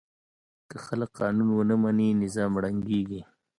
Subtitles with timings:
[0.69, 3.21] که خلک قانون ونه مني، نظام ړنګېږي.